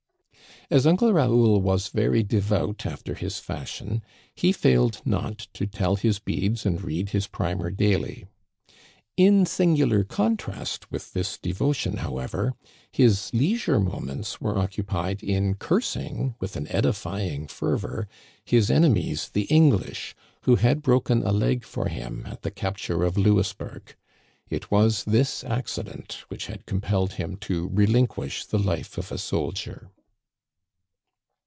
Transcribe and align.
As 0.69 0.87
Uncle 0.87 1.11
Raoul 1.11 1.59
was 1.61 1.89
very 1.89 2.23
devout 2.23 2.85
after 2.85 3.13
his 3.13 3.39
fashion, 3.39 4.01
he 4.33 4.53
failed 4.53 5.01
not 5.03 5.49
to 5.51 5.67
tell 5.67 5.97
his 5.97 6.17
beads 6.19 6.65
and 6.65 6.81
read 6.81 7.09
his 7.09 7.27
primer 7.27 7.69
daily. 7.69 8.25
In 9.17 9.45
singular 9.45 10.05
contrast 10.05 10.89
with 10.89 11.11
this 11.11 11.37
devotion, 11.37 11.97
however, 11.97 12.53
his 12.89 13.33
leisure 13.33 13.81
moments 13.81 14.39
were 14.39 14.57
occupied 14.57 15.21
in 15.21 15.55
cursing, 15.55 16.35
with 16.39 16.55
an 16.55 16.69
edify 16.69 17.19
ing 17.23 17.47
fervor, 17.47 18.07
his 18.45 18.71
enemies 18.71 19.27
the 19.27 19.47
English, 19.51 20.15
who 20.43 20.55
had 20.55 20.81
broken 20.81 21.21
a 21.23 21.33
leg 21.33 21.65
for 21.65 21.89
him 21.89 22.23
at 22.25 22.43
the 22.43 22.51
capture 22.51 23.03
of 23.03 23.17
Louisburg. 23.17 23.93
It 24.49 24.71
was 24.71 25.03
this 25.03 25.43
accident 25.43 26.19
which 26.29 26.47
had 26.47 26.65
compelled 26.65 27.13
him 27.13 27.35
to 27.41 27.67
relinquish 27.73 28.45
the 28.45 28.57
life 28.59 28.97
of 28.97 29.11
a 29.11 29.17
soldier. 29.17 29.89